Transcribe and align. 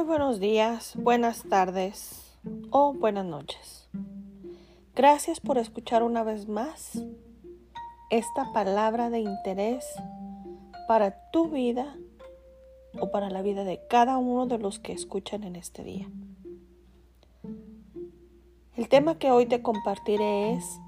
Muy 0.00 0.06
buenos 0.06 0.40
días, 0.40 0.94
buenas 0.96 1.42
tardes 1.42 2.38
o 2.70 2.94
buenas 2.94 3.26
noches. 3.26 3.90
Gracias 4.96 5.40
por 5.40 5.58
escuchar 5.58 6.02
una 6.02 6.24
vez 6.24 6.48
más 6.48 7.04
esta 8.08 8.50
palabra 8.54 9.10
de 9.10 9.18
interés 9.18 9.84
para 10.88 11.30
tu 11.32 11.50
vida 11.50 11.98
o 12.98 13.10
para 13.10 13.28
la 13.28 13.42
vida 13.42 13.62
de 13.64 13.78
cada 13.90 14.16
uno 14.16 14.46
de 14.46 14.56
los 14.56 14.78
que 14.78 14.94
escuchan 14.94 15.44
en 15.44 15.54
este 15.54 15.84
día. 15.84 16.08
El 18.78 18.88
tema 18.88 19.18
que 19.18 19.30
hoy 19.30 19.44
te 19.44 19.60
compartiré 19.60 20.54
es 20.54 20.80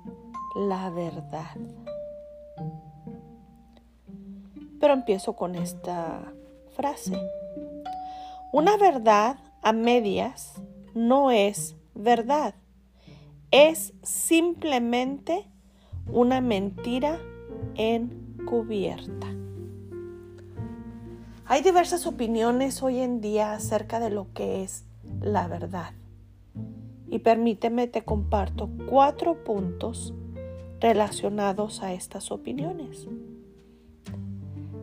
la 0.57 0.89
verdad. 0.89 1.59
Pero 4.81 4.95
empiezo 4.95 5.37
con 5.37 5.55
esta 5.55 6.33
frase. 6.71 7.21
Una 8.53 8.77
verdad 8.77 9.39
a 9.63 9.73
medias 9.73 10.61
no 10.93 11.31
es 11.31 11.75
verdad. 11.95 12.55
Es 13.51 13.95
simplemente 14.03 15.47
una 16.07 16.43
mentira 16.43 17.19
encubierta. 17.77 19.27
Hay 21.47 21.63
diversas 21.63 22.07
opiniones 22.07 22.83
hoy 22.83 22.99
en 22.99 23.23
día 23.23 23.55
acerca 23.55 24.01
de 24.01 24.11
lo 24.11 24.31
que 24.35 24.63
es 24.63 24.85
la 25.23 25.49
verdad. 25.49 25.95
Y 27.09 27.21
permíteme 27.21 27.87
te 27.87 28.05
comparto 28.05 28.69
cuatro 28.87 29.45
puntos 29.45 30.13
relacionados 30.79 31.83
a 31.83 31.95
estas 31.95 32.31
opiniones. 32.31 33.09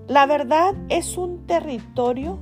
La 0.07 0.25
verdad 0.25 0.73
es 0.89 1.19
un 1.19 1.45
territorio 1.45 2.39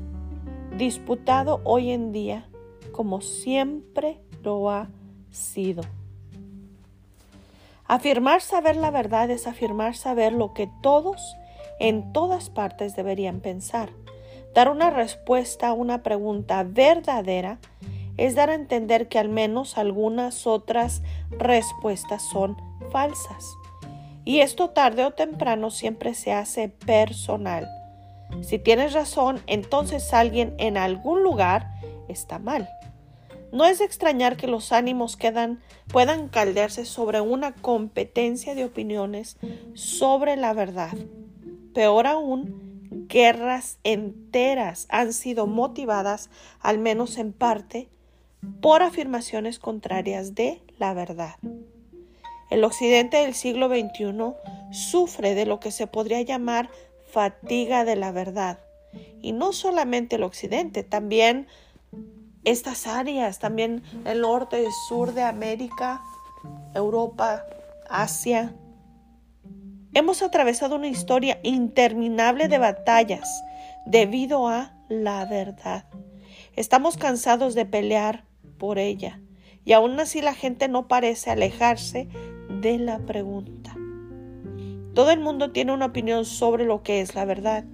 disputado 0.78 1.62
hoy 1.64 1.92
en 1.92 2.12
día 2.12 2.48
como 2.92 3.22
siempre 3.22 4.20
lo 4.44 4.70
ha 4.70 4.90
sido. 5.32 5.84
Afirmar 7.86 8.42
saber 8.42 8.76
la 8.76 8.92
verdad 8.92 9.30
es 9.30 9.48
afirmar 9.48 9.96
saber 9.96 10.34
lo 10.34 10.54
que 10.54 10.70
todos 10.82 11.36
en 11.80 12.12
todas 12.12 12.50
partes 12.50 12.96
deberían 12.96 13.40
pensar. 13.40 13.90
Dar 14.54 14.70
una 14.70 14.90
respuesta 14.90 15.70
a 15.70 15.74
una 15.74 16.04
pregunta 16.04 16.64
verdadera 16.64 17.60
es 18.18 18.36
dar 18.36 18.50
a 18.50 18.56
entender 18.56 19.08
que 19.08 19.20
al 19.20 19.30
menos 19.30 19.78
algunas 19.78 20.48
otras 20.48 21.04
respuestas 21.30 22.24
son 22.24 22.58
falsas. 22.92 23.46
Y 24.26 24.40
esto 24.40 24.72
tarde 24.72 25.06
o 25.06 25.12
temprano 25.12 25.70
siempre 25.70 26.14
se 26.14 26.34
hace 26.34 26.68
personal. 26.70 27.77
Si 28.42 28.60
tienes 28.60 28.94
razón, 28.94 29.42
entonces 29.48 30.14
alguien 30.14 30.54
en 30.58 30.78
algún 30.78 31.24
lugar 31.24 31.72
está 32.08 32.40
mal. 32.40 32.70
No 33.52 33.66
es 33.66 33.80
de 33.80 33.86
extrañar 33.86 34.36
que 34.36 34.48
los 34.48 34.72
ánimos 34.72 35.18
puedan 35.88 36.28
caldearse 36.28 36.86
sobre 36.86 37.22
una 37.22 37.54
competencia 37.54 38.56
de 38.56 38.66
opiniones 38.66 39.38
sobre 39.74 40.36
la 40.36 40.54
verdad. 40.54 40.92
Peor 41.74 42.08
aún, 42.08 43.08
guerras 43.08 43.78
enteras 43.84 44.86
han 44.90 45.14
sido 45.14 45.48
motivadas, 45.48 46.30
al 46.60 46.78
menos 46.78 47.18
en 47.18 47.32
parte, 47.32 47.90
por 48.62 48.82
afirmaciones 48.82 49.60
contrarias 49.60 50.36
de 50.36 50.62
la 50.78 50.94
verdad. 50.94 51.36
El 52.50 52.64
occidente 52.64 53.18
del 53.18 53.34
siglo 53.34 53.68
XXI 53.68 54.34
sufre 54.72 55.36
de 55.36 55.46
lo 55.46 55.60
que 55.60 55.72
se 55.72 55.88
podría 55.88 56.22
llamar 56.22 56.70
fatiga 57.18 57.84
de 57.84 57.96
la 57.96 58.12
verdad. 58.12 58.60
Y 59.24 59.32
no 59.32 59.52
solamente 59.52 60.18
el 60.18 60.24
occidente, 60.24 60.84
también 60.84 61.48
estas 62.44 62.86
áreas, 62.86 63.40
también 63.40 63.82
el 64.06 64.22
norte 64.22 64.62
y 64.62 64.68
sur 64.88 65.16
de 65.16 65.24
América, 65.24 66.00
Europa, 66.76 67.44
Asia. 67.90 68.54
Hemos 69.96 70.22
atravesado 70.22 70.76
una 70.76 70.90
historia 70.90 71.40
interminable 71.42 72.50
de 72.50 72.60
batallas 72.60 73.28
debido 73.88 74.48
a 74.48 74.76
la 74.88 75.26
verdad. 75.26 75.86
Estamos 76.56 76.98
cansados 76.98 77.56
de 77.56 77.66
pelear 77.66 78.26
por 78.60 78.78
ella 78.78 79.22
y 79.66 79.74
aún 79.74 80.00
así 80.00 80.22
la 80.22 80.36
gente 80.36 80.68
no 80.68 80.88
parece 80.88 81.32
alejarse 81.32 82.10
de 82.62 82.78
la 82.78 83.00
pregunta. 83.00 83.76
Todo 84.98 85.12
el 85.12 85.20
mundo 85.20 85.52
tiene 85.52 85.74
una 85.74 85.86
opinión 85.86 86.26
sobre 86.26 86.66
lo 86.66 86.82
que 86.82 87.02
es 87.02 87.14
la 87.14 87.24
verdad, 87.24 87.66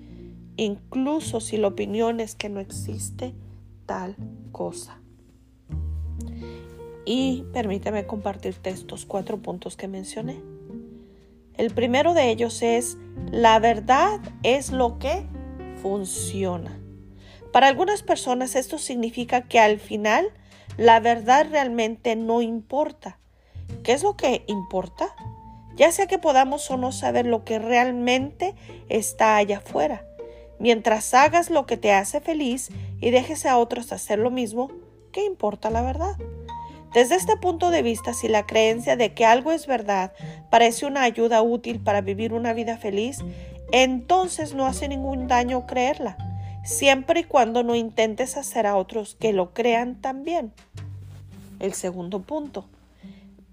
incluso 0.57 1.39
si 1.39 1.56
la 1.56 1.69
opinión 1.69 2.19
es 2.19 2.35
que 2.35 2.50
no 2.50 2.59
existe 2.59 3.34
tal 3.85 4.17
cosa. 4.51 5.00
Y 7.06 7.45
permíteme 7.53 8.06
compartirte 8.06 8.72
estos 8.72 9.06
cuatro 9.06 9.41
puntos 9.41 9.78
que 9.78 9.88
mencioné. 9.88 10.41
El 11.53 11.73
primero 11.73 12.13
de 12.13 12.29
ellos 12.29 12.61
es, 12.61 12.97
la 13.31 13.57
verdad 13.59 14.19
es 14.44 14.73
lo 14.73 15.00
que 15.00 15.25
funciona. 15.81 16.78
Para 17.53 17.69
algunas 17.69 18.03
personas 18.03 18.53
esto 18.57 18.78
significa 18.78 19.47
que 19.47 19.61
al 19.61 19.79
final 19.79 20.25
la 20.75 21.00
verdad 21.00 21.47
realmente 21.50 22.17
no 22.17 22.41
importa. 22.41 23.17
¿Qué 23.81 23.94
es 23.94 24.03
lo 24.03 24.17
que 24.17 24.44
importa? 24.47 25.16
Ya 25.75 25.91
sea 25.91 26.07
que 26.07 26.19
podamos 26.19 26.69
o 26.69 26.78
no 26.78 26.91
saber 26.91 27.25
lo 27.25 27.44
que 27.44 27.59
realmente 27.59 28.56
está 28.89 29.38
allá 29.38 29.57
afuera. 29.57 30.06
Mientras 30.59 31.13
hagas 31.13 31.50
lo 31.50 31.66
que 31.66 31.78
te 31.78 31.91
hace 31.91 32.22
feliz 32.22 32.69
y 33.01 33.09
dejes 33.09 33.45
a 33.45 33.57
otros 33.57 33.91
hacer 33.91 34.19
lo 34.19 34.31
mismo, 34.31 34.72
¿qué 35.11 35.25
importa 35.25 35.69
la 35.69 35.81
verdad? 35.81 36.16
Desde 36.94 37.16
este 37.16 37.35
punto 37.38 37.72
de 37.72 37.81
vista, 37.81 38.13
si 38.13 38.28
la 38.28 38.45
creencia 38.45 38.95
de 38.95 39.13
que 39.16 39.25
algo 39.25 39.51
es 39.51 39.66
verdad 39.66 40.13
parece 40.51 40.85
una 40.85 41.01
ayuda 41.01 41.41
útil 41.41 41.79
para 41.79 42.01
vivir 42.01 42.34
una 42.34 42.53
vida 42.53 42.78
feliz, 42.78 43.17
entonces 43.72 44.53
no 44.53 44.67
hace 44.67 44.88
ningún 44.88 45.28
daño 45.28 45.66
creerla, 45.66 46.17
siempre 46.63 47.22
y 47.22 47.23
cuando 47.23 47.63
no 47.63 47.73
intentes 47.73 48.38
hacer 48.38 48.67
a 48.67 48.75
otros 48.75 49.17
que 49.19 49.34
lo 49.34 49.53
crean 49.53 49.95
también. 49.95 50.53
El 51.59 51.73
segundo 51.73 52.22
punto. 52.22 52.66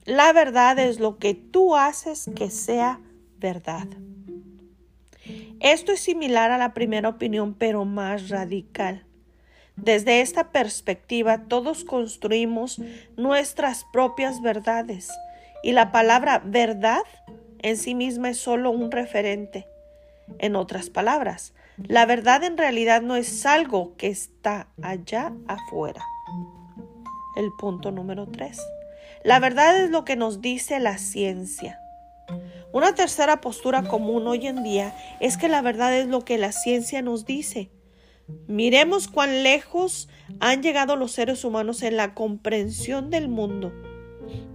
La 0.05 0.33
verdad 0.33 0.79
es 0.79 0.99
lo 0.99 1.19
que 1.19 1.35
tú 1.35 1.77
haces 1.77 2.31
que 2.35 2.51
sea 2.51 3.01
verdad. 3.39 3.87
Esto 5.61 5.93
es 5.93 6.01
similar 6.01 6.51
a 6.51 6.59
la 6.59 6.73
primera 6.73 7.09
opinión, 7.09 7.55
pero 7.55 7.85
más 7.85 8.31
radical. 8.31 9.05
Desde 9.77 10.21
esta 10.21 10.53
perspectiva, 10.53 11.45
todos 11.49 11.85
construimos 11.85 12.81
nuestras 13.17 13.85
propias 13.93 14.43
verdades 14.43 15.11
y 15.63 15.73
la 15.73 15.93
palabra 15.93 16.43
verdad 16.45 17.03
en 17.61 17.77
sí 17.77 17.95
misma 17.95 18.31
es 18.31 18.39
solo 18.39 18.71
un 18.71 18.91
referente. 18.91 19.67
En 20.39 20.57
otras 20.57 20.91
palabras, 20.91 21.55
la 21.77 22.07
verdad 22.07 22.45
en 22.45 22.57
realidad 22.57 23.03
no 23.03 23.17
es 23.17 23.45
algo 23.47 23.97
que 23.97 24.09
está 24.09 24.69
allá 24.83 25.33
afuera. 25.47 26.03
El 27.37 27.51
punto 27.59 27.91
número 27.91 28.27
tres. 28.27 28.61
La 29.25 29.39
verdad 29.41 29.83
es 29.83 29.91
lo 29.91 30.05
que 30.05 30.17
nos 30.17 30.41
dice 30.41 30.81
la 30.81 30.99
ciencia. 30.99 31.81
Una 32.73 32.95
tercera 32.95 33.41
postura 33.41 33.83
común 33.83 34.27
hoy 34.29 34.47
en 34.47 34.63
día 34.63 34.95
es 35.21 35.37
que 35.37 35.49
la 35.49 35.61
verdad 35.61 35.97
es 35.97 36.07
lo 36.07 36.25
que 36.25 36.39
la 36.39 36.53
ciencia 36.53 37.03
nos 37.03 37.27
dice. 37.27 37.71
Miremos 38.47 39.09
cuán 39.09 39.43
lejos 39.43 40.09
han 40.39 40.63
llegado 40.63 40.95
los 40.95 41.13
seres 41.13 41.45
humanos 41.45 41.83
en 41.83 41.97
la 41.97 42.15
comprensión 42.15 43.11
del 43.11 43.29
mundo. 43.29 43.73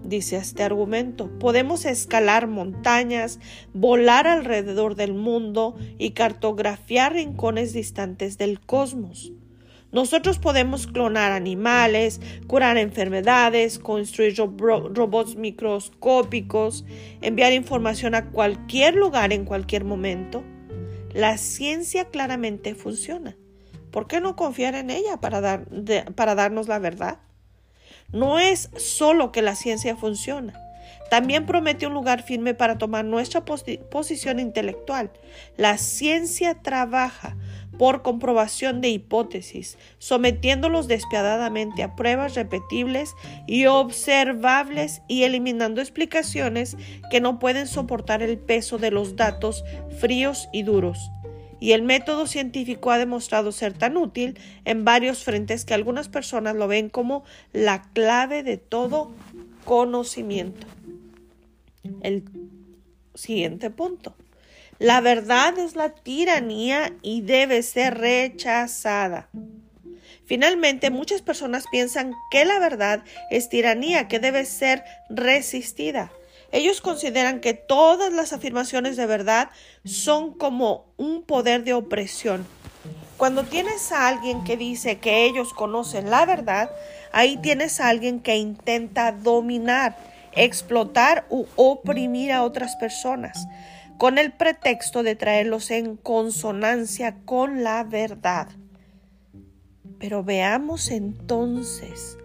Dice 0.03 0.37
este 0.37 0.63
argumento, 0.63 1.29
podemos 1.39 1.83
escalar 1.83 2.47
montañas, 2.47 3.39
volar 3.73 4.27
alrededor 4.27 4.95
del 4.95 5.13
mundo 5.13 5.75
y 5.97 6.11
cartografiar 6.11 7.13
rincones 7.13 7.73
distantes 7.73 8.37
del 8.37 8.59
cosmos. 8.61 9.33
Nosotros 9.95 10.39
podemos 10.39 10.87
clonar 10.87 11.31
animales, 11.31 12.19
curar 12.47 12.75
enfermedades, 12.75 13.79
construir 13.79 14.35
robots 14.35 15.37
microscópicos, 15.37 16.83
enviar 17.21 17.53
información 17.53 18.13
a 18.13 18.29
cualquier 18.29 18.95
lugar 18.95 19.31
en 19.31 19.45
cualquier 19.45 19.85
momento. 19.85 20.43
La 21.13 21.37
ciencia 21.37 22.09
claramente 22.09 22.75
funciona. 22.75 23.37
¿Por 23.89 24.07
qué 24.07 24.19
no 24.19 24.35
confiar 24.35 24.75
en 24.75 24.89
ella 24.89 25.21
para, 25.21 25.39
dar, 25.39 25.65
para 26.13 26.35
darnos 26.35 26.67
la 26.67 26.79
verdad? 26.79 27.19
No 28.11 28.37
es 28.37 28.71
solo 28.75 29.31
que 29.31 29.41
la 29.41 29.55
ciencia 29.55 29.95
funciona. 29.95 30.59
También 31.09 31.45
promete 31.45 31.87
un 31.87 31.93
lugar 31.93 32.21
firme 32.21 32.53
para 32.53 32.77
tomar 32.77 33.05
nuestra 33.05 33.45
posición 33.45 34.41
intelectual. 34.41 35.11
La 35.55 35.77
ciencia 35.77 36.55
trabaja 36.55 37.37
por 37.77 38.01
comprobación 38.01 38.81
de 38.81 38.89
hipótesis, 38.89 39.77
sometiéndolos 39.97 40.87
despiadadamente 40.87 41.83
a 41.83 41.95
pruebas 41.95 42.35
repetibles 42.35 43.15
y 43.47 43.65
observables 43.65 45.01
y 45.07 45.23
eliminando 45.23 45.81
explicaciones 45.81 46.77
que 47.11 47.21
no 47.21 47.39
pueden 47.39 47.67
soportar 47.67 48.21
el 48.21 48.37
peso 48.37 48.77
de 48.77 48.91
los 48.91 49.15
datos 49.15 49.63
fríos 49.99 50.47
y 50.53 50.63
duros. 50.63 51.11
y 51.57 51.71
el 51.71 51.83
método 51.83 52.27
científico 52.27 52.91
ha 52.91 52.97
demostrado 52.97 53.51
ser 53.53 53.73
tan 53.73 53.95
útil 53.95 54.37
en 54.65 54.83
varios 54.83 55.23
frentes 55.23 55.63
que 55.63 55.73
algunas 55.73 56.09
personas 56.09 56.55
lo 56.55 56.67
ven 56.67 56.89
como 56.89 57.23
la 57.53 57.81
clave 57.93 58.43
de 58.43 58.57
todo 58.57 59.11
conocimiento. 59.63 60.67
El 62.01 62.25
siguiente 63.15 63.69
punto. 63.69 64.13
La 64.79 64.99
verdad 64.99 65.57
es 65.57 65.77
la 65.77 65.89
tiranía 65.89 66.91
y 67.01 67.21
debe 67.21 67.63
ser 67.63 67.97
rechazada. 67.97 69.29
Finalmente, 70.25 70.89
muchas 70.89 71.21
personas 71.21 71.65
piensan 71.71 72.13
que 72.29 72.43
la 72.43 72.59
verdad 72.59 73.01
es 73.31 73.47
tiranía 73.47 74.09
que 74.09 74.19
debe 74.19 74.43
ser 74.43 74.83
resistida. 75.09 76.11
Ellos 76.51 76.81
consideran 76.81 77.39
que 77.39 77.53
todas 77.53 78.11
las 78.11 78.33
afirmaciones 78.33 78.97
de 78.97 79.05
verdad 79.05 79.49
son 79.85 80.33
como 80.33 80.87
un 80.97 81.23
poder 81.23 81.63
de 81.63 81.73
opresión. 81.73 82.45
Cuando 83.15 83.43
tienes 83.43 83.93
a 83.93 84.09
alguien 84.09 84.43
que 84.43 84.57
dice 84.57 84.97
que 84.97 85.25
ellos 85.25 85.53
conocen 85.53 86.09
la 86.09 86.25
verdad, 86.25 86.69
ahí 87.13 87.37
tienes 87.37 87.79
a 87.79 87.87
alguien 87.87 88.19
que 88.19 88.35
intenta 88.35 89.13
dominar, 89.13 89.95
explotar 90.33 91.25
u 91.29 91.45
oprimir 91.55 92.33
a 92.33 92.43
otras 92.43 92.75
personas 92.75 93.47
con 93.97 94.17
el 94.17 94.33
pretexto 94.33 95.03
de 95.03 95.15
traerlos 95.15 95.71
en 95.71 95.95
consonancia 95.95 97.17
con 97.25 97.63
la 97.63 97.83
verdad. 97.83 98.49
Pero 99.99 100.23
veamos 100.23 100.91
entonces 100.91 102.17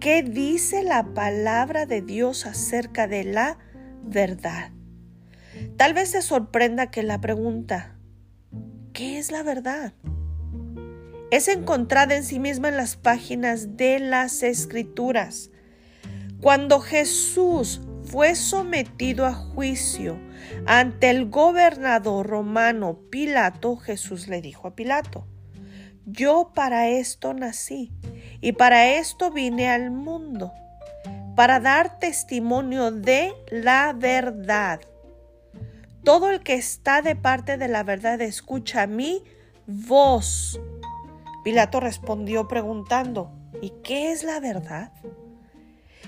qué 0.00 0.22
dice 0.22 0.82
la 0.82 1.14
palabra 1.14 1.86
de 1.86 2.02
Dios 2.02 2.46
acerca 2.46 3.06
de 3.06 3.24
la 3.24 3.58
verdad. 4.02 4.72
Tal 5.76 5.94
vez 5.94 6.10
se 6.10 6.22
sorprenda 6.22 6.90
que 6.90 7.02
la 7.02 7.20
pregunta, 7.20 7.96
¿qué 8.92 9.18
es 9.18 9.30
la 9.30 9.42
verdad? 9.42 9.94
Es 11.30 11.48
encontrada 11.48 12.16
en 12.16 12.24
sí 12.24 12.38
misma 12.38 12.68
en 12.68 12.76
las 12.76 12.96
páginas 12.96 13.76
de 13.76 13.98
las 13.98 14.42
escrituras. 14.42 15.50
Cuando 16.40 16.80
Jesús 16.80 17.80
fue 18.04 18.34
sometido 18.34 19.26
a 19.26 19.34
juicio 19.34 20.18
ante 20.66 21.10
el 21.10 21.28
gobernador 21.30 22.26
romano 22.26 22.98
Pilato, 23.10 23.76
Jesús 23.76 24.28
le 24.28 24.40
dijo 24.40 24.68
a 24.68 24.74
Pilato, 24.74 25.26
yo 26.06 26.52
para 26.54 26.88
esto 26.88 27.32
nací 27.32 27.92
y 28.40 28.52
para 28.52 28.86
esto 28.96 29.30
vine 29.30 29.70
al 29.70 29.90
mundo, 29.90 30.52
para 31.34 31.60
dar 31.60 31.98
testimonio 31.98 32.90
de 32.90 33.32
la 33.50 33.94
verdad. 33.94 34.80
Todo 36.02 36.30
el 36.30 36.40
que 36.40 36.54
está 36.54 37.00
de 37.00 37.16
parte 37.16 37.56
de 37.56 37.68
la 37.68 37.82
verdad 37.82 38.20
escucha 38.20 38.86
mi 38.86 39.24
voz. 39.66 40.60
Pilato 41.42 41.80
respondió 41.80 42.46
preguntando, 42.48 43.32
¿y 43.62 43.70
qué 43.82 44.12
es 44.12 44.22
la 44.22 44.40
verdad? 44.40 44.92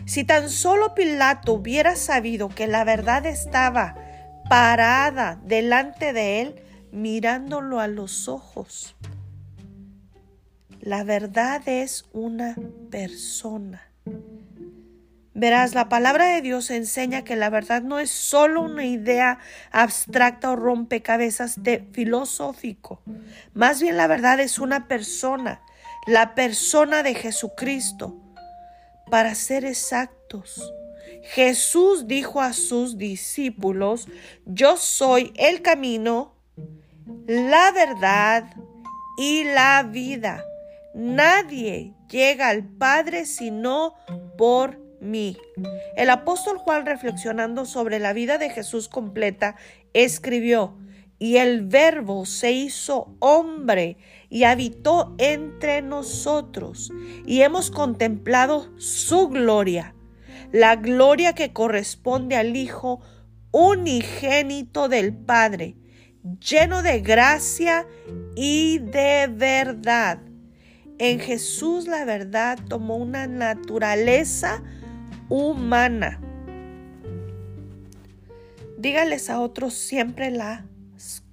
Si 0.07 0.23
tan 0.23 0.51
solo 0.51 0.95
Pilato 0.95 1.55
hubiera 1.55 1.97
sabido 1.97 2.49
que 2.49 2.69
la 2.69 2.85
verdad 2.85 3.27
estaba 3.27 3.97
parada 4.49 5.41
delante 5.45 6.13
de 6.13 6.41
él, 6.41 6.63
mirándolo 6.93 7.81
a 7.81 7.89
los 7.89 8.29
ojos. 8.29 8.95
La 10.81 11.03
verdad 11.03 11.61
es 11.67 12.07
una 12.13 12.57
persona. 12.91 13.91
Verás, 15.35 15.75
la 15.75 15.89
palabra 15.89 16.29
de 16.29 16.41
Dios 16.41 16.71
enseña 16.71 17.25
que 17.25 17.37
la 17.37 17.51
verdad 17.51 17.83
no 17.83 17.99
es 17.99 18.11
solo 18.11 18.63
una 18.63 18.87
idea 18.87 19.39
abstracta 19.73 20.53
o 20.53 20.57
rompecabezas 20.57 21.63
de 21.63 21.87
filosófico. 21.93 23.03
Más 23.53 23.83
bien 23.83 23.97
la 23.97 24.07
verdad 24.07 24.39
es 24.39 24.61
una 24.61 24.87
persona, 24.87 25.61
la 26.07 26.35
persona 26.37 27.03
de 27.03 27.15
Jesucristo. 27.15 28.23
Para 29.11 29.35
ser 29.35 29.65
exactos, 29.65 30.73
Jesús 31.23 32.07
dijo 32.07 32.41
a 32.41 32.53
sus 32.53 32.99
discípulos, 32.99 34.09
yo 34.45 34.77
soy 34.77 35.33
el 35.37 35.63
camino, 35.63 36.35
la 37.27 37.73
verdad 37.73 38.45
y 39.19 39.45
la 39.45 39.83
vida. 39.83 40.45
Nadie 40.95 41.95
llega 42.11 42.49
al 42.49 42.65
Padre 42.65 43.27
sino 43.27 43.95
por 44.37 44.79
mí. 45.01 45.37
El 45.97 46.11
apóstol 46.11 46.59
Juan, 46.59 46.87
reflexionando 46.87 47.65
sobre 47.65 47.99
la 47.99 48.13
vida 48.13 48.39
de 48.39 48.51
Jesús 48.51 48.89
completa, 48.89 49.57
escribió, 49.93 50.77
y 51.19 51.37
el 51.37 51.67
verbo 51.67 52.27
se 52.27 52.53
hizo 52.53 53.15
hombre 53.21 53.97
y 54.29 54.45
habitó 54.45 55.15
entre 55.19 55.83
nosotros, 55.83 56.93
y 57.25 57.43
hemos 57.43 57.71
contemplado 57.71 58.69
su 58.77 59.29
gloria, 59.29 59.95
la 60.53 60.77
gloria 60.77 61.35
que 61.35 61.53
corresponde 61.53 62.37
al 62.37 62.57
Hijo 62.57 63.01
unigénito 63.51 64.89
del 64.89 65.15
Padre, 65.15 65.77
lleno 66.41 66.83
de 66.83 67.01
gracia 67.01 67.87
y 68.35 68.79
de 68.79 69.29
verdad. 69.33 70.21
En 70.99 71.21
Jesús 71.21 71.87
la 71.87 72.05
verdad 72.05 72.59
tomó 72.69 72.97
una 72.97 73.27
naturaleza 73.27 74.63
humana. 75.29 76.21
Dígales 78.79 79.31
a 79.31 79.41
otros 79.41 79.75
siempre 79.75 80.31
las 80.31 80.63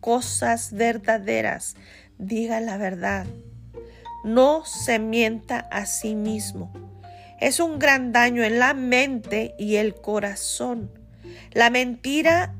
cosas 0.03 0.73
verdaderas. 0.73 1.75
Diga 2.19 2.59
la 2.59 2.77
verdad. 2.77 3.25
No 4.23 4.65
se 4.65 4.99
mienta 4.99 5.59
a 5.71 5.87
sí 5.87 6.13
mismo. 6.13 6.71
Es 7.39 7.59
un 7.59 7.79
gran 7.79 8.11
daño 8.11 8.43
en 8.43 8.59
la 8.59 8.75
mente 8.75 9.55
y 9.57 9.77
el 9.77 9.95
corazón. 9.95 10.91
La 11.51 11.71
mentira 11.71 12.53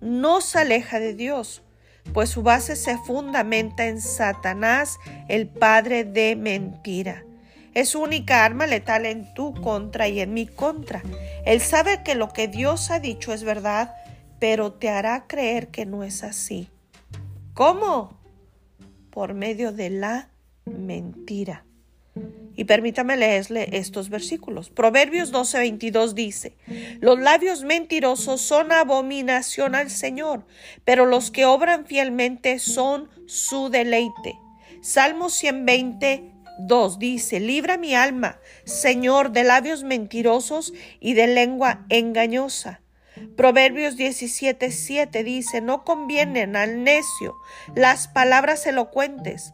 no 0.00 0.40
se 0.40 0.60
aleja 0.60 1.00
de 1.00 1.14
Dios 1.14 1.64
pues 2.12 2.30
su 2.30 2.42
base 2.42 2.76
se 2.76 2.98
fundamenta 2.98 3.86
en 3.86 4.00
Satanás, 4.00 4.98
el 5.28 5.48
padre 5.48 6.04
de 6.04 6.36
mentira. 6.36 7.24
Es 7.72 7.90
su 7.90 8.02
única 8.02 8.44
arma 8.44 8.66
letal 8.66 9.06
en 9.06 9.32
tu 9.34 9.52
contra 9.54 10.06
y 10.06 10.20
en 10.20 10.32
mi 10.32 10.46
contra. 10.46 11.02
Él 11.44 11.60
sabe 11.60 12.02
que 12.04 12.14
lo 12.14 12.28
que 12.28 12.46
Dios 12.46 12.90
ha 12.90 13.00
dicho 13.00 13.32
es 13.32 13.42
verdad, 13.42 13.96
pero 14.38 14.72
te 14.72 14.90
hará 14.90 15.26
creer 15.26 15.68
que 15.68 15.86
no 15.86 16.04
es 16.04 16.22
así. 16.22 16.68
¿Cómo? 17.54 18.18
Por 19.10 19.34
medio 19.34 19.70
de 19.70 19.88
la 19.88 20.30
mentira. 20.64 21.64
Y 22.56 22.64
permítame 22.64 23.16
leerle 23.16 23.68
estos 23.72 24.08
versículos. 24.08 24.70
Proverbios 24.70 25.32
12:22 25.32 26.14
dice, 26.14 26.56
Los 27.00 27.20
labios 27.20 27.62
mentirosos 27.62 28.40
son 28.40 28.72
abominación 28.72 29.76
al 29.76 29.90
Señor, 29.90 30.46
pero 30.84 31.06
los 31.06 31.30
que 31.30 31.44
obran 31.44 31.86
fielmente 31.86 32.58
son 32.58 33.08
su 33.26 33.68
deleite. 33.68 34.36
Salmo 34.82 35.30
122 35.30 36.98
dice, 36.98 37.38
Libra 37.38 37.78
mi 37.78 37.94
alma, 37.94 38.40
Señor, 38.64 39.30
de 39.30 39.44
labios 39.44 39.84
mentirosos 39.84 40.72
y 40.98 41.14
de 41.14 41.28
lengua 41.28 41.86
engañosa. 41.88 42.83
Proverbios 43.36 43.96
17:7 43.96 45.22
dice, 45.24 45.60
No 45.60 45.84
convienen 45.84 46.56
al 46.56 46.82
necio 46.82 47.34
las 47.74 48.08
palabras 48.08 48.66
elocuentes, 48.66 49.52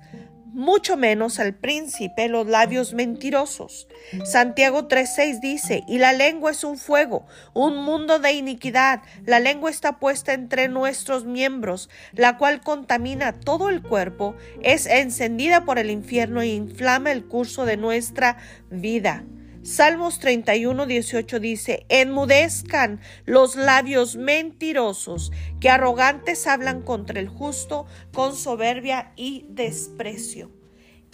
mucho 0.52 0.96
menos 0.96 1.38
al 1.38 1.54
príncipe 1.54 2.28
los 2.28 2.46
labios 2.46 2.92
mentirosos. 2.92 3.88
Santiago 4.24 4.88
3:6 4.88 5.40
dice, 5.40 5.84
y 5.86 5.98
la 5.98 6.12
lengua 6.12 6.50
es 6.50 6.64
un 6.64 6.76
fuego, 6.76 7.26
un 7.54 7.76
mundo 7.76 8.18
de 8.18 8.32
iniquidad. 8.32 9.02
La 9.24 9.40
lengua 9.40 9.70
está 9.70 9.98
puesta 9.98 10.32
entre 10.32 10.68
nuestros 10.68 11.24
miembros, 11.24 11.88
la 12.12 12.36
cual 12.36 12.60
contamina 12.60 13.32
todo 13.32 13.68
el 13.68 13.82
cuerpo, 13.82 14.34
es 14.62 14.86
encendida 14.86 15.64
por 15.64 15.78
el 15.78 15.90
infierno 15.90 16.40
e 16.40 16.48
inflama 16.48 17.12
el 17.12 17.24
curso 17.26 17.64
de 17.64 17.76
nuestra 17.76 18.38
vida. 18.70 19.24
Salmos 19.62 20.18
31, 20.20 20.86
18 20.86 21.38
dice, 21.38 21.84
enmudezcan 21.90 23.00
los 23.26 23.56
labios 23.56 24.16
mentirosos, 24.16 25.32
que 25.60 25.68
arrogantes 25.68 26.46
hablan 26.46 26.80
contra 26.80 27.20
el 27.20 27.28
justo 27.28 27.86
con 28.12 28.34
soberbia 28.34 29.12
y 29.16 29.44
desprecio. 29.50 30.50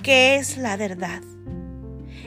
¿Qué 0.01 0.37
es 0.37 0.59
la 0.59 0.77
verdad? 0.77 1.23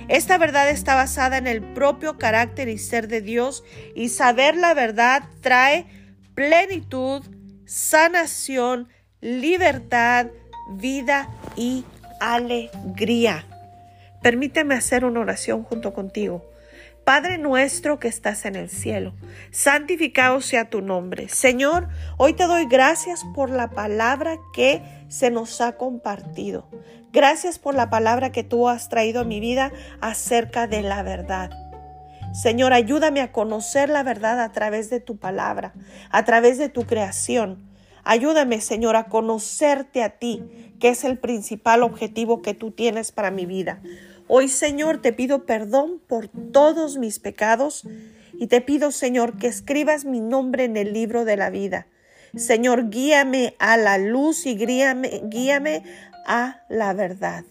Esta 0.09 0.37
verdad 0.37 0.69
está 0.69 0.95
basada 0.95 1.37
en 1.37 1.47
el 1.47 1.61
propio 1.61 2.17
carácter 2.17 2.67
y 2.67 2.79
ser 2.79 3.07
de 3.07 3.21
Dios 3.21 3.63
y 3.95 4.09
saber 4.09 4.57
la 4.57 4.73
verdad 4.73 5.23
trae 5.39 5.85
plenitud, 6.35 7.23
sanación, 7.65 8.89
libertad, 9.21 10.27
vida 10.71 11.29
y 11.55 11.85
alegría. 12.19 13.45
Permíteme 14.21 14.75
hacer 14.75 15.05
una 15.05 15.21
oración 15.21 15.63
junto 15.63 15.93
contigo. 15.93 16.45
Padre 17.05 17.37
nuestro 17.37 17.99
que 17.99 18.07
estás 18.07 18.45
en 18.45 18.55
el 18.55 18.69
cielo, 18.69 19.13
santificado 19.49 20.41
sea 20.41 20.69
tu 20.69 20.81
nombre. 20.81 21.27
Señor, 21.29 21.87
hoy 22.17 22.33
te 22.33 22.45
doy 22.45 22.67
gracias 22.67 23.25
por 23.33 23.49
la 23.49 23.71
palabra 23.71 24.37
que 24.53 24.83
se 25.07 25.31
nos 25.31 25.59
ha 25.61 25.77
compartido. 25.77 26.69
Gracias 27.11 27.57
por 27.57 27.73
la 27.73 27.89
palabra 27.89 28.31
que 28.31 28.43
tú 28.43 28.69
has 28.69 28.89
traído 28.89 29.21
a 29.21 29.23
mi 29.23 29.39
vida 29.39 29.71
acerca 30.01 30.67
de 30.67 30.83
la 30.83 31.01
verdad. 31.01 31.49
Señor, 32.31 32.73
ayúdame 32.73 33.21
a 33.21 33.31
conocer 33.31 33.89
la 33.89 34.03
verdad 34.03 34.39
a 34.39 34.51
través 34.51 34.91
de 34.91 34.99
tu 34.99 35.17
palabra, 35.17 35.73
a 36.11 36.25
través 36.25 36.59
de 36.59 36.69
tu 36.69 36.83
creación. 36.83 37.67
Ayúdame, 38.03 38.61
Señor, 38.61 38.95
a 38.95 39.05
conocerte 39.05 40.03
a 40.03 40.19
ti, 40.19 40.75
que 40.79 40.89
es 40.89 41.03
el 41.03 41.17
principal 41.17 41.81
objetivo 41.81 42.43
que 42.43 42.53
tú 42.53 42.71
tienes 42.71 43.11
para 43.11 43.31
mi 43.31 43.47
vida. 43.47 43.81
Hoy, 44.31 44.47
Señor, 44.47 45.01
te 45.01 45.11
pido 45.11 45.47
perdón 45.47 45.99
por 46.05 46.27
todos 46.27 46.99
mis 46.99 47.17
pecados 47.17 47.83
y 48.33 48.45
te 48.45 48.61
pido, 48.61 48.91
Señor, 48.91 49.39
que 49.39 49.47
escribas 49.47 50.05
mi 50.05 50.19
nombre 50.19 50.65
en 50.65 50.77
el 50.77 50.93
libro 50.93 51.25
de 51.25 51.35
la 51.35 51.49
vida. 51.49 51.87
Señor, 52.35 52.91
guíame 52.91 53.55
a 53.57 53.75
la 53.75 53.97
luz 53.97 54.45
y 54.45 54.55
guíame, 54.55 55.23
guíame 55.25 55.81
a 56.27 56.61
la 56.69 56.93
verdad. 56.93 57.43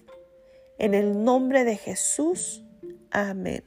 En 0.78 0.94
el 0.94 1.24
nombre 1.24 1.64
de 1.64 1.76
Jesús. 1.76 2.64
Amén. 3.10 3.64